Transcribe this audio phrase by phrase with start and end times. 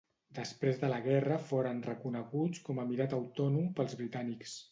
[0.35, 4.59] Després de la guerra foren reconeguts com a emirat autònom pels britànics.